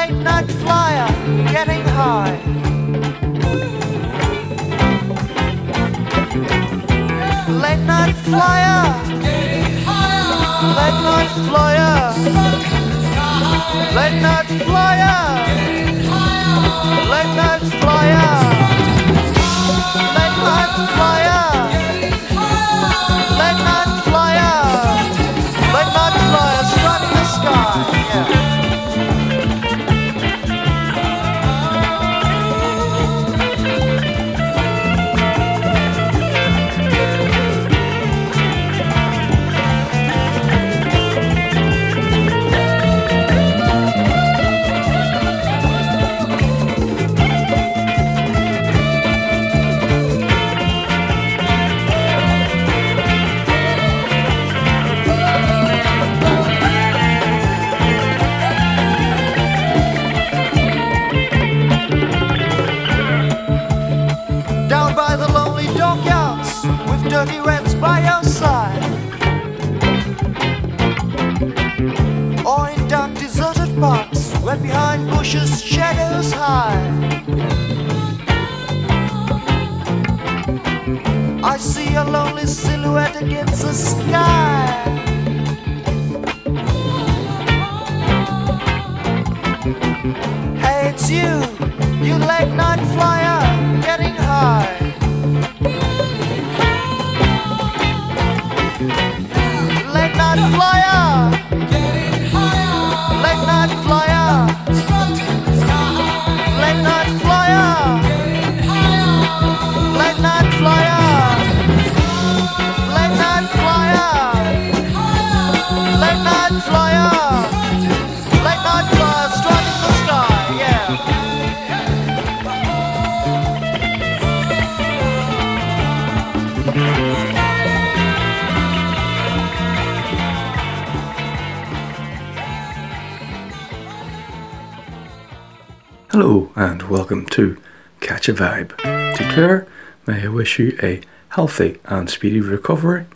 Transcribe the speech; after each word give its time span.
and 136.55 136.83
welcome 136.83 137.25
to 137.25 137.57
Catch 138.01 138.29
a 138.29 138.35
Vibe. 138.35 138.77
To 138.77 139.33
Claire, 139.33 139.67
may 140.07 140.25
I 140.25 140.29
wish 140.29 140.59
you 140.59 140.79
a 140.83 141.01
healthy 141.31 141.79
and 141.85 142.11
speedy 142.11 142.41
recovery. 142.41 143.07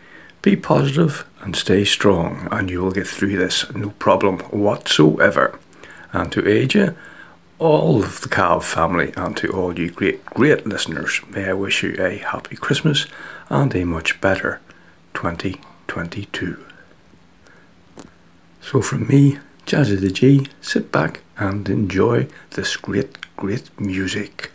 Be 0.41 0.57
positive 0.57 1.27
and 1.41 1.55
stay 1.55 1.85
strong, 1.85 2.49
and 2.51 2.71
you 2.71 2.81
will 2.81 2.93
get 2.93 3.07
through 3.07 3.37
this 3.37 3.71
no 3.75 3.91
problem 3.91 4.39
whatsoever. 4.51 5.59
And 6.13 6.33
to 6.33 6.41
Aja, 6.41 6.95
all 7.59 8.03
of 8.03 8.23
the 8.23 8.29
KAV 8.29 8.65
family, 8.65 9.13
and 9.17 9.37
to 9.37 9.49
all 9.53 9.79
you 9.79 9.91
great, 9.91 10.25
great 10.25 10.67
listeners, 10.67 11.21
may 11.29 11.51
I 11.51 11.53
wish 11.53 11.83
you 11.83 11.95
a 11.99 12.17
happy 12.17 12.57
Christmas 12.57 13.07
and 13.51 13.75
a 13.77 13.85
much 13.85 14.21
better 14.21 14.61
2022. 15.15 16.65
So 18.63 18.81
from 18.81 19.07
me, 19.07 19.39
Jazzy 19.67 20.01
the 20.01 20.11
G, 20.11 20.47
sit 20.61 20.93
back 20.93 21.21
and 21.37 21.69
enjoy 21.69 22.29
this 22.51 22.77
great, 22.77 23.19
great 23.37 23.71
music. 23.79 24.51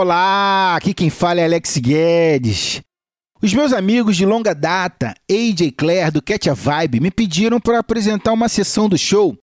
Olá, 0.00 0.76
aqui 0.76 0.94
quem 0.94 1.10
fala 1.10 1.42
é 1.42 1.44
Alex 1.44 1.76
Guedes. 1.76 2.80
Os 3.42 3.52
meus 3.52 3.70
amigos 3.70 4.16
de 4.16 4.24
longa 4.24 4.54
data, 4.54 5.14
AJ 5.30 5.72
Claire 5.76 6.10
do 6.10 6.22
Catch 6.22 6.46
a 6.46 6.54
Vibe, 6.54 7.00
me 7.00 7.10
pediram 7.10 7.60
para 7.60 7.80
apresentar 7.80 8.32
uma 8.32 8.48
sessão 8.48 8.88
do 8.88 8.96
show 8.96 9.36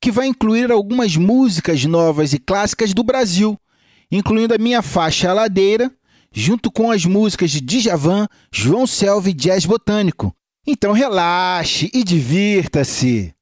que 0.00 0.10
vai 0.10 0.26
incluir 0.26 0.72
algumas 0.72 1.16
músicas 1.16 1.84
novas 1.84 2.32
e 2.32 2.40
clássicas 2.40 2.92
do 2.92 3.04
Brasil, 3.04 3.56
incluindo 4.10 4.52
a 4.52 4.58
minha 4.58 4.82
faixa 4.82 5.32
Ladeira, 5.32 5.88
junto 6.32 6.68
com 6.68 6.90
as 6.90 7.04
músicas 7.04 7.52
de 7.52 7.60
Djavan, 7.60 8.26
João 8.52 8.88
Selva 8.88 9.30
e 9.30 9.32
Jazz 9.32 9.64
Botânico. 9.64 10.34
Então 10.66 10.90
relaxe 10.90 11.88
e 11.94 12.02
divirta-se! 12.02 13.32